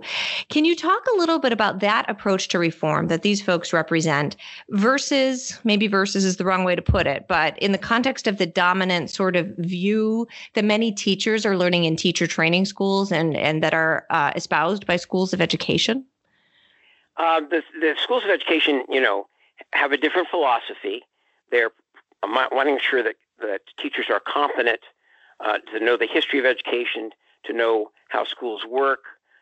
[0.50, 4.36] Can you talk a little bit about that approach to reform that these folks represent
[4.70, 8.38] versus, maybe versus is the wrong way to put it, but in the context of
[8.38, 13.36] the dominant sort of view that many teachers are learning in teacher training schools and,
[13.36, 16.06] and that are uh, espoused by schools of education?
[17.18, 19.26] Uh, the, the schools of education, you know,
[19.74, 21.02] have a different philosophy
[21.52, 21.72] they're
[22.24, 24.82] wanting to ensure that, that teachers are competent
[25.40, 27.12] uh, to know the history of education,
[27.46, 29.00] to know how schools work,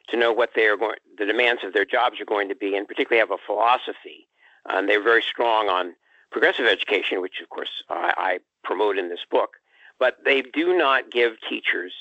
[0.09, 2.75] to know what they are going, the demands of their jobs are going to be,
[2.75, 4.27] and particularly have a philosophy.
[4.69, 5.95] And they're very strong on
[6.31, 9.57] progressive education, which of course I, I promote in this book.
[9.99, 11.93] But they do not give teachers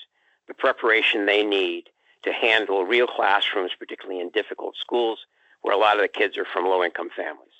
[0.48, 1.84] the preparation they need
[2.22, 5.26] to handle real classrooms, particularly in difficult schools
[5.62, 7.54] where a lot of the kids are from low income families.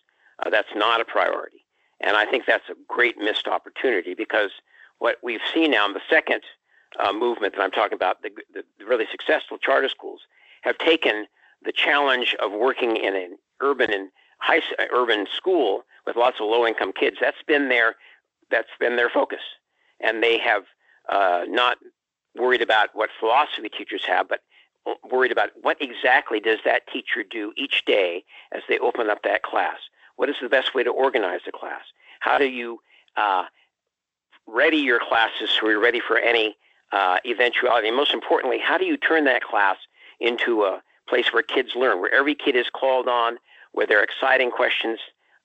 [0.45, 1.65] Uh, that's not a priority.
[2.01, 4.51] And I think that's a great missed opportunity because
[4.99, 6.43] what we've seen now in the second
[6.99, 10.21] uh, movement that I'm talking about, the, the, really successful charter schools,
[10.63, 11.27] have taken
[11.63, 14.61] the challenge of working in an urban and high
[14.93, 17.17] urban school with lots of low income kids.
[17.21, 17.97] That's been their
[18.51, 19.41] that's been their focus,
[20.01, 20.65] and they have
[21.09, 21.79] uh, not
[22.37, 24.41] worried about what philosophy teachers have, but
[25.11, 29.43] worried about what exactly does that teacher do each day as they open up that
[29.43, 29.79] class.
[30.17, 31.83] What is the best way to organize the class?
[32.21, 32.81] How do you
[33.17, 33.45] uh,
[34.47, 36.57] ready your classes so you're ready for any
[36.93, 37.89] uh, eventuality?
[37.89, 39.77] And most importantly, how do you turn that class
[40.21, 43.39] into a place where kids learn, where every kid is called on,
[43.73, 44.99] where there are exciting questions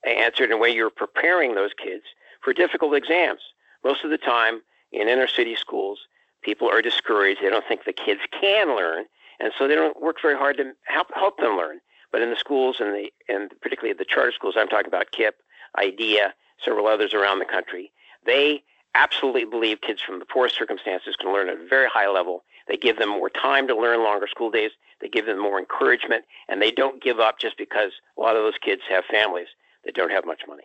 [0.04, 2.04] answered, and where you're preparing those kids
[2.42, 3.40] for difficult exams?
[3.84, 6.00] Most of the time in inner city schools,
[6.42, 7.40] people are discouraged.
[7.42, 9.04] They don't think the kids can learn,
[9.38, 11.80] and so they don't work very hard to help help them learn.
[12.12, 15.32] But in the schools and the and particularly the charter schools I'm talking about, KIPP,
[15.78, 17.90] IDEA, several others around the country,
[18.24, 18.62] they
[18.94, 22.44] absolutely believe kids from the poorest circumstances can learn at a very high level.
[22.68, 24.70] They give them more time to learn longer school days.
[25.00, 28.42] They give them more encouragement, and they don't give up just because a lot of
[28.42, 29.48] those kids have families
[29.84, 30.64] that don't have much money.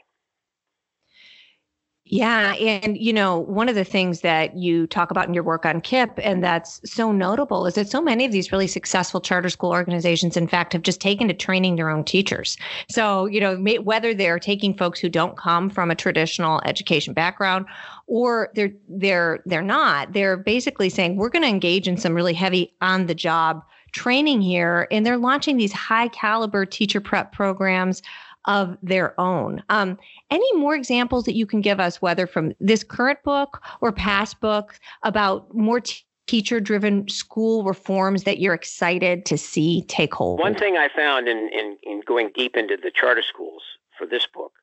[2.09, 2.53] Yeah.
[2.53, 5.81] And, you know, one of the things that you talk about in your work on
[5.81, 9.71] KIPP, and that's so notable, is that so many of these really successful charter school
[9.71, 12.57] organizations, in fact, have just taken to training their own teachers.
[12.89, 17.65] So, you know, whether they're taking folks who don't come from a traditional education background
[18.07, 22.33] or they're they're they're not they're basically saying we're going to engage in some really
[22.33, 28.01] heavy on the job training here and they're launching these high caliber teacher prep programs
[28.47, 29.61] of their own.
[29.69, 29.97] Um,
[30.31, 34.39] any more examples that you can give us, whether from this current book or past
[34.39, 40.39] books, about more t- teacher driven school reforms that you're excited to see take hold?
[40.39, 43.61] One thing I found in, in, in going deep into the charter schools
[43.97, 44.53] for this book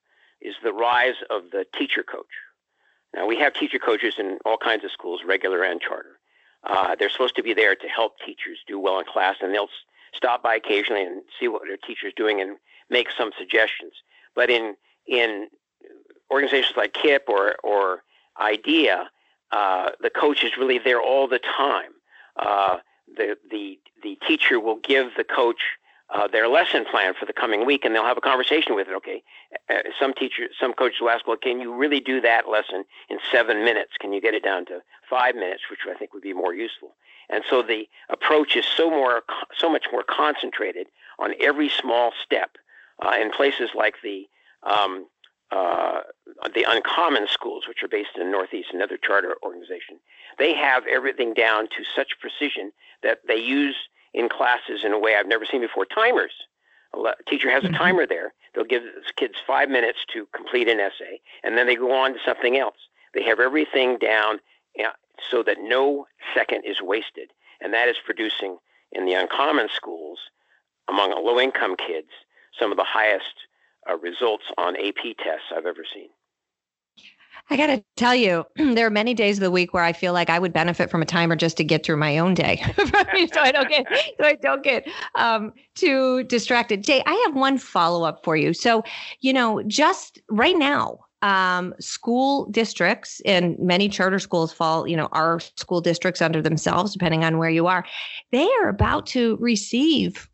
[0.40, 2.26] is the rise of the teacher coach.
[3.14, 6.18] Now, we have teacher coaches in all kinds of schools, regular and charter.
[6.64, 9.68] Uh, they're supposed to be there to help teachers do well in class, and they'll
[10.14, 12.56] stop by occasionally and see what their teacher's doing and
[12.98, 13.94] make some suggestions.
[14.38, 14.64] But in
[15.06, 15.48] in
[16.30, 18.02] organizations like KIPP or or
[18.52, 19.10] IDEA,
[19.50, 21.92] uh, the coach is really there all the time.
[22.36, 22.78] Uh,
[23.18, 25.62] the the the teacher will give the coach
[26.14, 28.94] uh, their lesson plan for the coming week, and they'll have a conversation with it.
[28.94, 29.22] Okay,
[29.70, 33.18] uh, some teachers, some coaches will ask, "Well, can you really do that lesson in
[33.30, 33.92] seven minutes?
[34.00, 36.90] Can you get it down to five minutes?" Which I think would be more useful.
[37.30, 39.22] And so the approach is so more,
[39.56, 40.86] so much more concentrated
[41.18, 42.50] on every small step
[43.00, 44.26] uh, in places like the
[44.62, 45.06] um,
[45.50, 46.00] uh,
[46.54, 50.00] the uncommon schools, which are based in the Northeast, another charter organization,
[50.38, 53.76] they have everything down to such precision that they use
[54.14, 55.84] in classes in a way I've never seen before.
[55.84, 56.32] Timers.
[56.94, 57.76] A teacher has a mm-hmm.
[57.76, 58.32] timer there.
[58.54, 58.84] They'll give
[59.16, 62.76] kids five minutes to complete an essay, and then they go on to something else.
[63.14, 64.38] They have everything down
[65.30, 67.30] so that no second is wasted,
[67.60, 68.58] and that is producing
[68.92, 70.18] in the uncommon schools
[70.88, 72.10] among low-income kids
[72.58, 73.34] some of the highest
[73.88, 76.08] uh, results on AP tests I've ever seen.
[77.50, 80.12] I got to tell you, there are many days of the week where I feel
[80.12, 82.62] like I would benefit from a timer just to get through my own day,
[83.32, 83.86] so I don't get
[84.18, 86.82] so I don't get um, too distracted.
[86.82, 88.54] Jay, I have one follow up for you.
[88.54, 88.82] So,
[89.20, 95.08] you know, just right now, um, school districts and many charter schools fall, you know,
[95.12, 97.84] our school districts under themselves, depending on where you are.
[98.30, 100.28] They are about to receive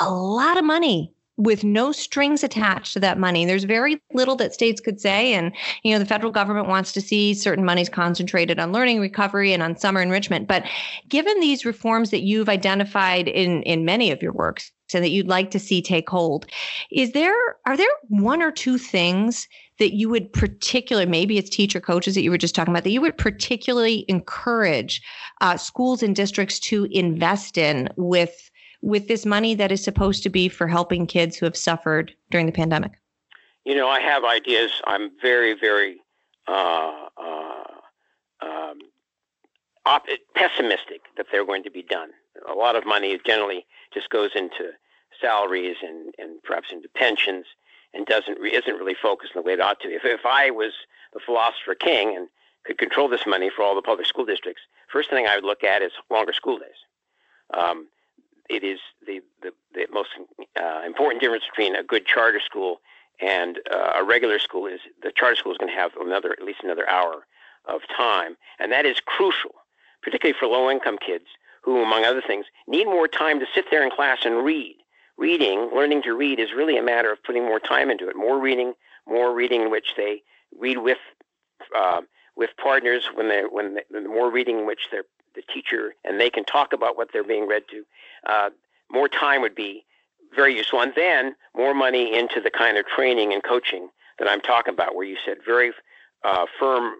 [0.00, 3.44] a lot of money with no strings attached to that money.
[3.44, 5.32] There's very little that states could say.
[5.32, 9.52] And, you know, the federal government wants to see certain monies concentrated on learning recovery
[9.52, 10.46] and on summer enrichment.
[10.46, 10.64] But
[11.08, 15.28] given these reforms that you've identified in, in many of your works, and that you'd
[15.28, 16.46] like to see take hold.
[16.90, 17.34] Is there
[17.66, 22.22] are there one or two things that you would particularly maybe it's teacher coaches that
[22.22, 25.02] you were just talking about that you would particularly encourage
[25.40, 28.50] uh, schools and districts to invest in with
[28.82, 32.46] with this money that is supposed to be for helping kids who have suffered during
[32.46, 32.92] the pandemic?
[33.64, 34.72] You know, I have ideas.
[34.86, 36.00] I'm very, very
[36.48, 37.64] uh, uh,
[38.42, 38.78] um,
[39.86, 42.10] op- pessimistic that they're going to be done.
[42.48, 43.64] A lot of money generally
[43.94, 44.72] just goes into
[45.20, 47.46] salaries and, and perhaps into pensions
[47.94, 49.88] and doesn't re- isn't really focused in the way it ought to.
[49.88, 50.72] If, if I was
[51.12, 52.28] the philosopher king and
[52.64, 55.62] could control this money for all the public school districts, first thing I would look
[55.62, 56.68] at is longer school days.
[57.54, 57.88] Um,
[58.52, 60.10] it is the, the, the most
[60.60, 62.80] uh, important difference between a good charter school
[63.20, 66.44] and uh, a regular school is the charter school is going to have another at
[66.44, 67.26] least another hour
[67.66, 69.52] of time, and that is crucial,
[70.02, 71.26] particularly for low-income kids
[71.62, 74.76] who, among other things, need more time to sit there in class and read.
[75.16, 78.16] Reading, learning to read, is really a matter of putting more time into it.
[78.16, 78.72] More reading,
[79.06, 80.22] more reading in which they
[80.58, 80.98] read with
[81.76, 82.00] uh,
[82.34, 83.04] with partners.
[83.14, 86.44] When they when they, the more reading in which they're the teacher and they can
[86.44, 87.84] talk about what they're being read to.
[88.28, 88.50] Uh,
[88.90, 89.84] more time would be
[90.34, 90.80] very useful.
[90.80, 94.94] And then more money into the kind of training and coaching that I'm talking about,
[94.94, 95.72] where you set very
[96.24, 96.94] uh, firm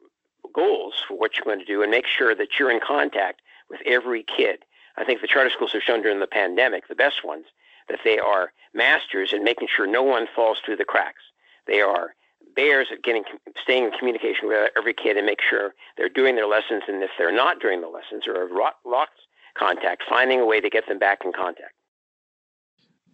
[0.54, 3.40] goals for what you're going to do and make sure that you're in contact
[3.70, 4.60] with every kid.
[4.96, 7.46] I think the charter schools have shown during the pandemic, the best ones,
[7.88, 11.22] that they are masters in making sure no one falls through the cracks.
[11.66, 12.14] They are
[12.54, 13.24] bears at getting
[13.62, 17.10] staying in communication with every kid and make sure they're doing their lessons, and if
[17.18, 18.48] they're not doing the lessons or
[18.84, 19.10] lost
[19.56, 21.74] contact, finding a way to get them back in contact.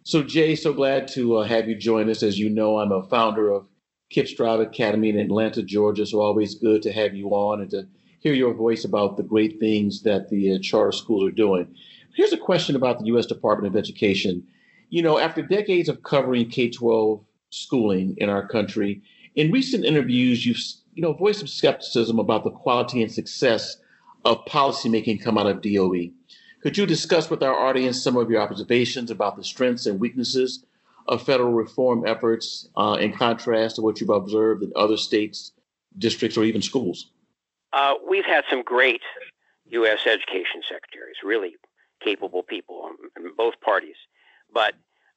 [0.03, 2.23] So, Jay, so glad to uh, have you join us.
[2.23, 3.67] As you know, I'm a founder of
[4.11, 6.05] KIPP STRIVE Academy in Atlanta, Georgia.
[6.05, 7.87] So, always good to have you on and to
[8.19, 11.75] hear your voice about the great things that the uh, charter schools are doing.
[12.15, 13.25] Here's a question about the U.S.
[13.25, 14.45] Department of Education.
[14.89, 19.01] You know, after decades of covering K 12 schooling in our country,
[19.35, 20.59] in recent interviews, you've
[20.93, 23.77] you know voiced some skepticism about the quality and success
[24.25, 26.11] of policymaking come out of DOE.
[26.61, 30.65] Could you discuss with our audience some of your observations about the strengths and weaknesses
[31.07, 35.53] of federal reform efforts uh, in contrast to what you've observed in other states,
[35.97, 37.11] districts, or even schools?
[37.71, 39.01] Uh, we've had some great
[39.67, 39.99] U.S.
[40.05, 41.55] education secretaries, really
[42.03, 43.95] capable people in both parties,
[44.53, 44.73] but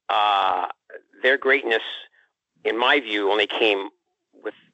[0.08, 0.66] uh,
[1.22, 1.82] their greatness,
[2.64, 3.88] in my view, only came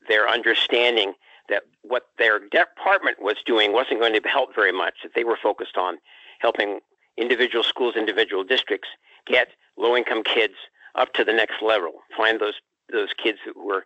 [0.09, 1.13] their understanding
[1.49, 5.39] that what their department was doing wasn't going to help very much, that they were
[5.43, 5.99] focused on
[6.41, 6.81] helping
[7.17, 8.89] individual schools, individual districts
[9.27, 10.55] get low income kids
[10.95, 12.55] up to the next level, find those
[12.91, 13.85] those kids who were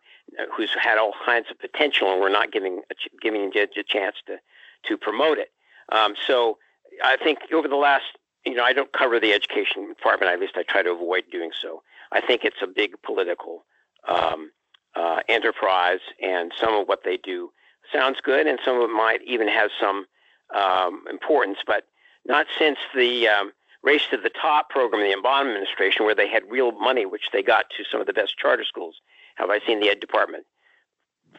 [0.54, 4.36] who's had all kinds of potential and we're not giving a, giving a chance to
[4.84, 5.48] to promote it.
[5.90, 6.58] Um, so
[7.04, 8.04] I think over the last
[8.44, 11.50] you know I don't cover the education department at least I try to avoid doing
[11.60, 11.82] so.
[12.12, 13.64] I think it's a big political
[14.08, 14.50] um,
[14.94, 17.50] uh, enterprise, and some of what they do
[17.92, 20.06] sounds good, and some of it might even have some
[20.54, 21.84] um, importance, but
[22.24, 23.52] not since the um,
[23.82, 27.30] Race to the Top program in the Obama administration, where they had real money, which
[27.32, 28.96] they got to some of the best charter schools,
[29.36, 30.44] have I seen the Ed Department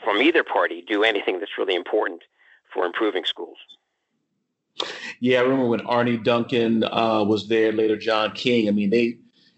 [0.03, 2.21] from either party do anything that's really important
[2.73, 3.57] for improving schools.
[5.19, 8.67] Yeah, I remember when Arne Duncan uh, was there, later John King.
[8.67, 9.17] I mean, they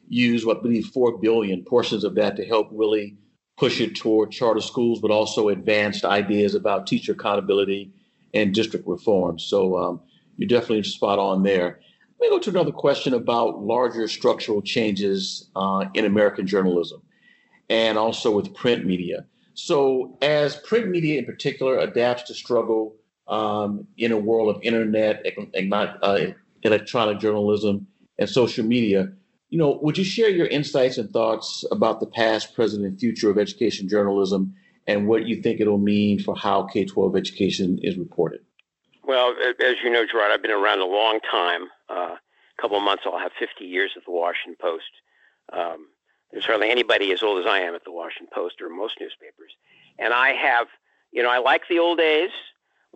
[0.10, 3.16] used what I believe four billion portions of that to help really
[3.58, 7.92] push it toward charter schools, but also advanced ideas about teacher accountability
[8.34, 9.40] and district reform.
[9.40, 10.02] So um,
[10.38, 11.80] you're definitely spot on there.
[12.20, 17.02] Let me go to another question about larger structural changes uh, in American journalism
[17.70, 19.26] and also with print media.
[19.54, 22.96] So, as print media in particular adapts to struggle
[23.28, 25.26] um, in a world of internet,
[25.72, 26.18] uh,
[26.62, 27.88] electronic journalism,
[28.20, 29.14] and social media,
[29.56, 33.30] you know, would you share your insights and thoughts about the past, present, and future
[33.30, 34.54] of education journalism
[34.86, 38.42] and what you think it'll mean for how K 12 education is reported?
[39.06, 39.34] Well,
[39.66, 41.70] as you know, Gerard, I've been around a long time.
[41.90, 44.92] Uh, a couple of months, I'll have 50 years at the Washington Post.
[45.54, 45.88] Um,
[46.34, 49.54] there's hardly anybody as old as I am at the Washington Post or most newspapers.
[49.98, 50.68] And I have,
[51.14, 52.32] you know, I like the old days,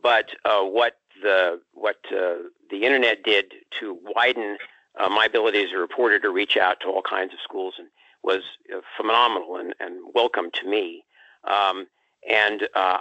[0.04, 3.46] but uh, what the what uh, the internet did
[3.80, 4.58] to widen
[5.00, 7.88] uh, my ability as a reporter to reach out to all kinds of schools and
[8.24, 8.42] was
[8.76, 11.04] uh, phenomenal and, and welcome to me.
[11.50, 11.88] Um,
[12.30, 13.00] and uh,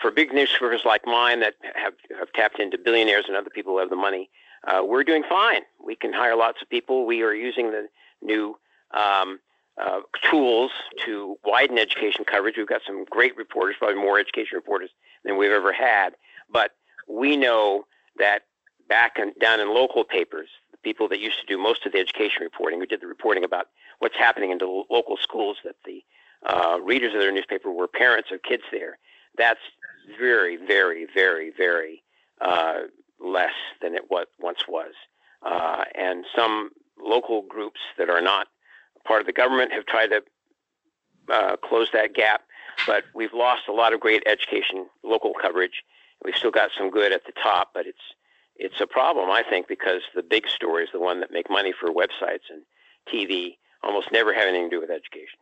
[0.00, 3.78] for big newspapers like mine that have, have tapped into billionaires and other people who
[3.80, 4.30] have the money,
[4.66, 5.62] uh, we're doing fine.
[5.84, 7.06] We can hire lots of people.
[7.06, 7.88] We are using the
[8.22, 8.56] new
[8.94, 9.40] um,
[9.82, 10.70] uh, tools
[11.04, 12.56] to widen education coverage.
[12.56, 14.90] We've got some great reporters, probably more education reporters
[15.24, 16.10] than we've ever had.
[16.50, 16.72] But
[17.08, 17.86] we know
[18.18, 18.42] that
[18.88, 20.48] back in, down in local papers,
[20.82, 23.66] people that used to do most of the education reporting, who did the reporting about
[23.98, 26.02] what's happening in the local schools, that the
[26.46, 28.98] uh, readers of their newspaper were parents of kids there.
[29.38, 29.60] That's
[30.18, 32.02] very, very, very, very
[32.40, 32.80] uh,
[33.20, 34.92] less than it was, once was.
[35.44, 36.70] Uh, and some
[37.02, 38.48] local groups that are not
[39.04, 40.22] part of the government have tried to
[41.32, 42.42] uh, close that gap,
[42.86, 45.82] but we've lost a lot of great education local coverage.
[46.24, 47.98] We've still got some good at the top, but it's
[48.62, 51.88] it's a problem, I think, because the big stories, the one that make money for
[51.88, 52.62] websites and
[53.12, 55.40] TV, almost never have anything to do with education.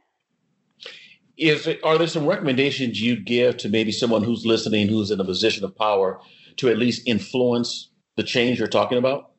[1.37, 5.25] Is are there some recommendations you'd give to maybe someone who's listening, who's in a
[5.25, 6.19] position of power,
[6.57, 9.33] to at least influence the change you're talking about?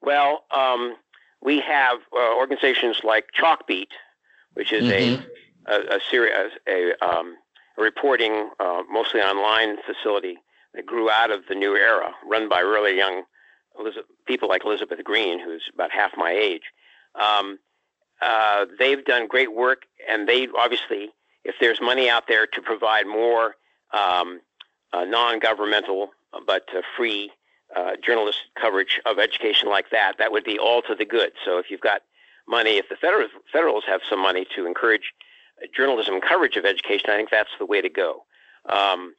[0.00, 0.94] Well, um,
[1.42, 3.90] we have uh, organizations like Chalkbeat,
[4.54, 5.22] which is mm-hmm.
[5.22, 5.26] a
[5.68, 7.34] a, a, series, a, um,
[7.76, 10.38] a reporting uh, mostly online facility
[10.76, 13.24] that grew out of the new era, run by really young
[14.26, 16.62] people like Elizabeth Green, who's about half my age.
[17.20, 17.58] Um,
[18.22, 21.10] uh, they've done great work, and they obviously,
[21.44, 23.56] if there's money out there to provide more
[23.92, 24.40] um,
[24.92, 26.10] uh, non-governmental
[26.46, 27.30] but uh, free
[27.74, 31.32] uh, journalist coverage of education like that, that would be all to the good.
[31.44, 32.02] So if you've got
[32.48, 35.12] money, if the federal, federals have some money to encourage
[35.74, 38.24] journalism coverage of education, I think that's the way to go.
[38.68, 39.14] Um,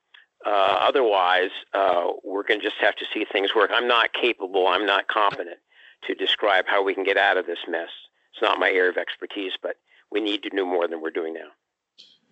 [0.46, 3.72] uh, otherwise, uh, we're going to just have to see things work.
[3.74, 5.58] I'm not capable, I'm not competent
[6.06, 7.90] to describe how we can get out of this mess.
[8.34, 9.76] It's not my area of expertise, but
[10.12, 11.50] we need to do more than we're doing now.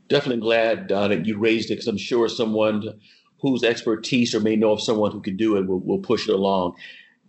[0.07, 2.83] Definitely glad uh, that you raised it because I'm sure someone
[3.41, 6.33] whose expertise or may know of someone who can do it will, will push it
[6.33, 6.75] along.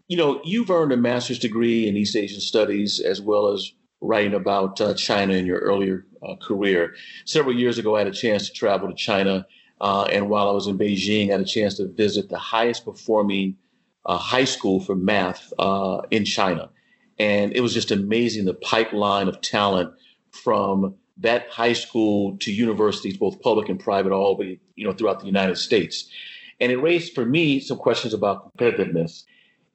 [0.09, 4.35] You know, you've earned a master's degree in East Asian studies as well as writing
[4.35, 6.95] about uh, China in your earlier uh, career.
[7.24, 9.47] Several years ago, I had a chance to travel to China
[9.81, 12.85] uh, and while I was in Beijing, I had a chance to visit the highest
[12.85, 13.57] performing
[14.07, 16.70] uh, high school for math uh, in China.
[17.18, 19.93] And it was just amazing the pipeline of talent
[20.31, 25.20] from that high school to universities, both public and private, all the you know throughout
[25.20, 26.09] the United States.
[26.61, 29.24] And it raised for me some questions about competitiveness.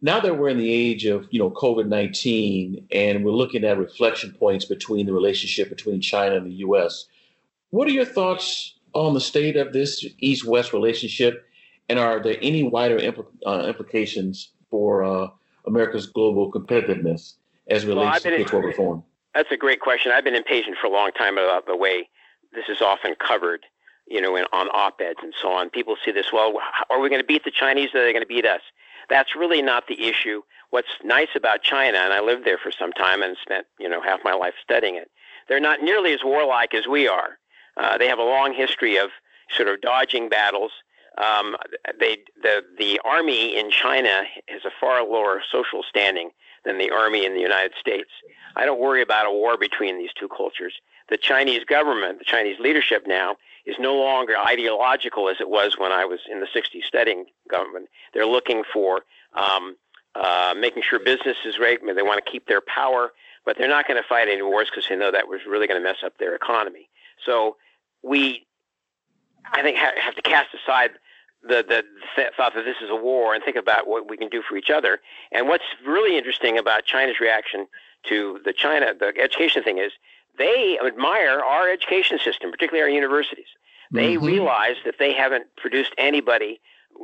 [0.04, 3.80] Now that we're in the age of you know COVID nineteen, and we're looking at
[3.80, 7.06] reflection points between the relationship between China and the U.S.,
[7.72, 11.46] what are your thoughts on the state of this East West relationship?
[11.90, 15.28] And are there any wider impl- uh, implications for uh,
[15.68, 17.34] America's global competitiveness
[17.68, 19.04] as relates well, to K-12 reform?
[19.34, 20.12] That's a great question.
[20.12, 22.10] I've been impatient for a long time about the way
[22.54, 23.66] this is often covered,
[24.08, 25.70] you know, in, on op-eds and so on.
[25.70, 26.54] People see this, well,
[26.90, 28.62] are we going to beat the Chinese or are they going to beat us?
[29.10, 30.42] That's really not the issue.
[30.70, 34.02] What's nice about China, and I lived there for some time and spent, you know,
[34.02, 35.10] half my life studying it,
[35.48, 37.38] they're not nearly as warlike as we are.
[37.78, 39.10] Uh, they have a long history of
[39.56, 40.72] sort of dodging battles.
[41.18, 41.56] Um,
[42.00, 46.32] they, the, the army in China has a far lower social standing
[46.64, 48.10] than the army in the United States.
[48.56, 50.74] I don't worry about a war between these two cultures.
[51.10, 55.92] The Chinese government, the Chinese leadership now, is no longer ideological as it was when
[55.92, 57.90] I was in the 60s studying government.
[58.14, 59.02] They're looking for
[59.34, 59.76] um,
[60.16, 61.80] uh, making sure business is right.
[61.84, 63.12] They want to keep their power,
[63.46, 65.82] but they're not going to fight any wars because they know that was really going
[65.82, 66.90] to mess up their economy.
[67.26, 67.58] So
[68.04, 68.46] we,
[69.52, 70.92] I think, have to cast aside
[71.44, 71.84] the, the
[72.38, 74.70] thought that this is a war and think about what we can do for each
[74.70, 75.00] other.
[75.32, 77.68] And what's really interesting about China's reaction
[78.08, 79.92] to the China, the education thing is
[80.38, 83.48] they admire our education system, particularly our universities.
[83.92, 84.26] They mm-hmm.
[84.26, 86.62] realize that they haven't produced anybody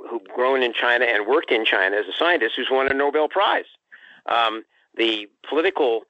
[0.09, 3.27] who's grown in China and worked in China as a scientist who's won a Nobel
[3.27, 3.65] Prize.
[4.27, 4.63] Um,
[4.95, 6.03] the political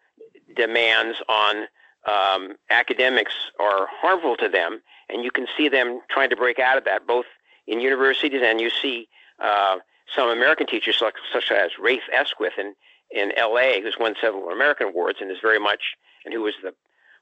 [0.55, 1.67] demands on
[2.07, 6.77] um, academics are harmful to them, and you can see them trying to break out
[6.77, 7.25] of that, both
[7.67, 9.07] in universities and you see
[9.43, 9.77] uh,
[10.15, 12.73] some American teachers, like, such as Rafe Esquith in,
[13.11, 15.81] in L.A., who's won several American awards and is very much,
[16.25, 16.73] and who was the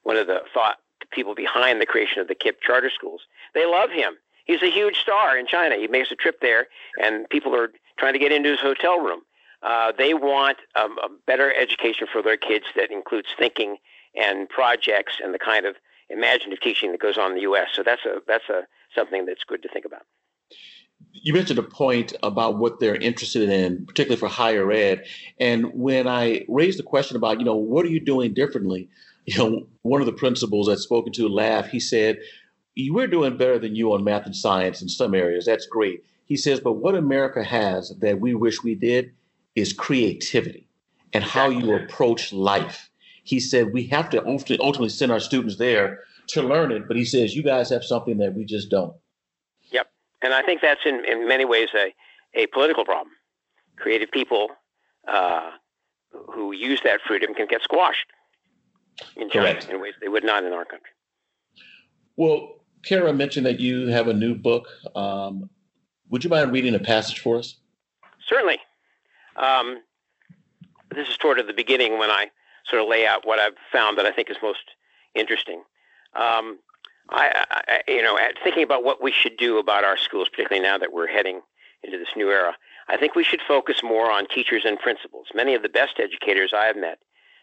[0.03, 0.77] one of the thought
[1.11, 3.21] people behind the creation of the KIPP charter schools.
[3.55, 4.13] They love him.
[4.45, 5.75] He's a huge star in China.
[5.75, 6.67] He makes a trip there,
[7.01, 9.21] and people are trying to get into his hotel room.
[9.63, 13.77] Uh, they want um, a better education for their kids that includes thinking
[14.17, 15.75] and projects and the kind of
[16.09, 17.69] imaginative teaching that goes on in the U.S.
[17.73, 18.61] So that's a that's a
[18.93, 20.03] something that's good to think about.
[21.11, 25.05] You mentioned a point about what they're interested in, particularly for higher ed.
[25.39, 28.89] And when I raised the question about, you know, what are you doing differently?
[29.27, 31.69] You know, one of the principals I'd spoken to laughed.
[31.69, 32.19] He said,
[32.77, 35.45] We're doing better than you on math and science in some areas.
[35.45, 36.03] That's great.
[36.25, 39.13] He says, But what America has that we wish we did
[39.55, 40.67] is creativity
[41.11, 42.91] and how you approach life
[43.25, 46.87] he said we have to ultimately send our students there to learn it.
[46.87, 48.95] But he says you guys have something that we just don't.
[49.71, 49.87] Yep,
[50.21, 51.93] and I think that's in, in many ways a,
[52.39, 53.13] a political problem.
[53.77, 54.49] Creative people
[55.07, 55.51] uh,
[56.11, 58.07] who use that freedom can get squashed
[59.17, 60.91] in China in ways they would not in our country.
[62.15, 64.67] Well, Cara mentioned that you have a new book.
[64.95, 65.49] Um,
[66.09, 67.55] would you mind reading a passage for us?
[68.29, 68.59] Certainly.
[69.35, 69.81] Um,
[70.95, 72.29] this is toward the beginning when I
[72.69, 74.71] sort of lay out what I've found that I think is most
[75.13, 75.63] interesting.
[76.15, 76.59] Um,
[77.09, 80.77] I, I, you know, thinking about what we should do about our schools, particularly now
[80.77, 81.41] that we're heading
[81.83, 82.55] into this new era,
[82.87, 85.27] I think we should focus more on teachers and principals.
[85.33, 86.99] Many of the best educators I have met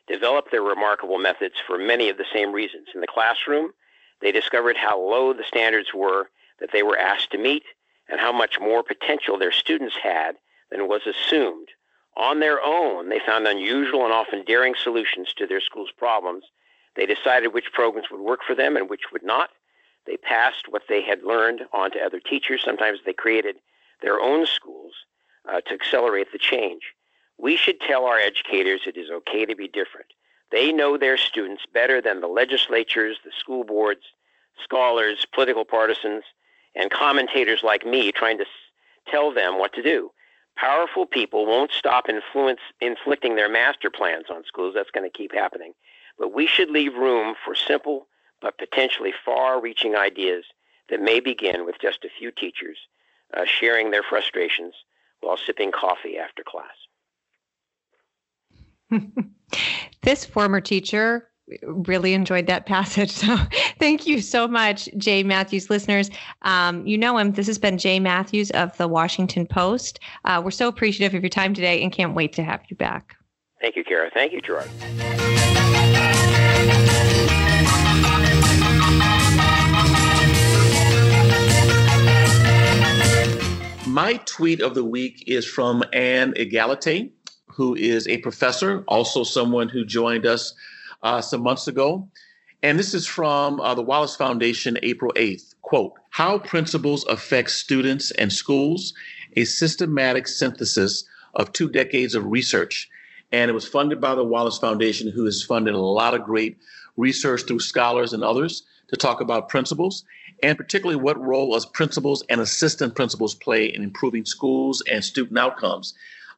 [0.09, 2.89] developed their remarkable methods for many of the same reasons.
[2.95, 3.73] In the classroom,
[4.20, 6.29] they discovered how low the standards were
[6.61, 7.64] that they were asked to meet
[8.09, 10.37] and how much more potential their students had
[10.70, 11.68] than was assumed.
[12.17, 16.45] On their own, they found unusual and often daring solutions to their school's problems.
[16.95, 19.51] They decided which programs would work for them and which would not.
[20.07, 22.63] They passed what they had learned on to other teachers.
[22.65, 23.57] Sometimes they created
[24.03, 24.93] their own schools
[25.51, 26.83] uh, to accelerate the change.
[27.39, 30.07] We should tell our educators it is okay to be different.
[30.51, 34.03] They know their students better than the legislatures, the school boards,
[34.63, 36.25] scholars, political partisans,
[36.75, 38.45] and commentators like me trying to
[39.09, 40.11] tell them what to do.
[40.57, 44.74] Powerful people won't stop influence, inflicting their master plans on schools.
[44.74, 45.72] That's going to keep happening.
[46.18, 48.07] But we should leave room for simple
[48.42, 50.44] but potentially far reaching ideas
[50.90, 52.76] that may begin with just a few teachers
[53.34, 54.74] uh, sharing their frustrations
[55.20, 56.66] while sipping coffee after class.
[60.03, 61.30] this former teacher
[61.62, 63.11] really enjoyed that passage.
[63.11, 63.36] So
[63.78, 65.70] thank you so much, Jay Mathews.
[65.70, 66.11] Listeners,
[66.42, 67.32] um, you know him.
[67.32, 70.00] This has been Jay Mathews of the Washington Post.
[70.24, 73.16] Uh, we're so appreciative of your time today and can't wait to have you back.
[73.61, 74.11] Thank you, Cara.
[74.12, 74.68] Thank you, Gerard.
[83.92, 87.11] My tweet of the week is from Anna Egalite,
[87.48, 90.55] who is a professor, also someone who joined us
[91.03, 92.09] uh, some months ago.
[92.62, 95.55] And this is from uh, the Wallace Foundation, April 8th.
[95.62, 98.94] Quote, How Principals Affect Students and Schools,
[99.36, 102.88] a systematic synthesis of two decades of research.
[103.32, 106.59] And it was funded by the Wallace Foundation, who has funded a lot of great
[106.96, 110.05] research through scholars and others to talk about principals
[110.42, 115.38] and particularly what role as principals and assistant principals play in improving schools and student
[115.38, 115.94] outcomes.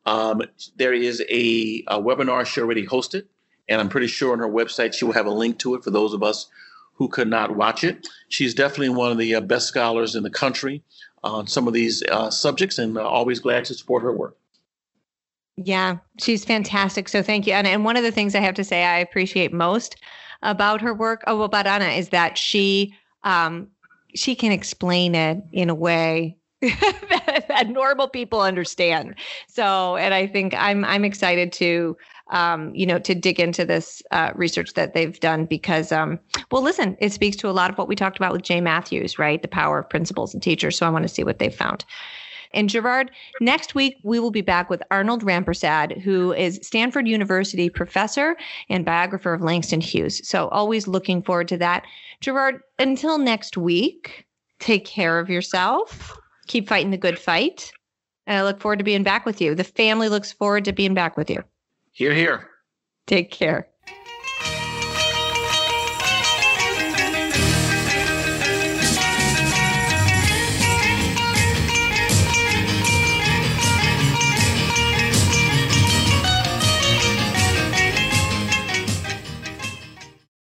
[0.06, 0.42] Um,
[0.76, 3.24] there is a, a, webinar she already hosted,
[3.68, 5.90] and I'm pretty sure on her website she will have a link to it for
[5.90, 6.48] those of us
[6.94, 8.06] who could not watch it.
[8.28, 10.82] She's definitely one of the uh, best scholars in the country
[11.22, 14.36] on some of these uh, subjects, and uh, always glad to support her work.
[15.56, 17.08] Yeah, she's fantastic.
[17.08, 17.52] So thank you.
[17.52, 19.96] And, and one of the things I have to say I appreciate most
[20.42, 23.68] about her work, oh, about Anna, is that she um,
[24.14, 29.14] she can explain it in a way that, that, normal people understand.
[29.48, 31.96] So, and I think I'm I'm excited to
[32.28, 36.18] um, you know to dig into this uh, research that they've done because um,
[36.50, 39.18] well, listen, it speaks to a lot of what we talked about with Jay Mathews,
[39.18, 39.40] right?
[39.42, 40.78] The power of principals and teachers.
[40.78, 41.84] So I want to see what they've found.
[42.52, 43.10] And Gerard,
[43.40, 48.36] next week we will be back with Arnold Rampersad, who is Stanford University professor
[48.68, 50.26] and biographer of Langston Hughes.
[50.26, 51.84] So always looking forward to that.
[52.20, 54.24] Gerard, until next week,
[54.60, 56.16] take care of yourself.
[56.46, 57.72] Keep fighting the good fight.
[58.26, 59.54] And I look forward to being back with you.
[59.54, 61.42] The family looks forward to being back with you.
[61.94, 62.50] Here, here.
[63.06, 63.68] Take care.